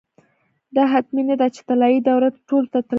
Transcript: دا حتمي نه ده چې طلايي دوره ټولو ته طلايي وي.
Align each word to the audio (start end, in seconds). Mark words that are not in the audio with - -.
دا 0.75 0.83
حتمي 0.93 1.23
نه 1.29 1.35
ده 1.39 1.47
چې 1.55 1.61
طلايي 1.69 1.99
دوره 2.09 2.27
ټولو 2.49 2.67
ته 2.73 2.79
طلايي 2.81 2.87
وي. 2.87 2.89